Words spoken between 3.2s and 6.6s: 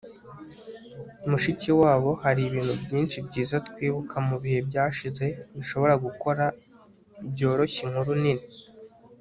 byiza twibuka mubihe byashize bishobora gukora